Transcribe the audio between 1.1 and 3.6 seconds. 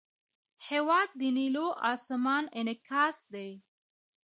د نیلو آسمان انعکاس دی.